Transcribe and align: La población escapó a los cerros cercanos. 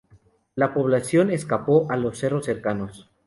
La 0.55 0.73
población 0.73 1.29
escapó 1.29 1.85
a 1.91 1.95
los 1.95 2.17
cerros 2.17 2.45
cercanos. 2.45 3.07